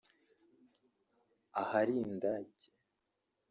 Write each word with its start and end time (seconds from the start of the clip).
ahari 1.61 1.95
indake 2.05 2.69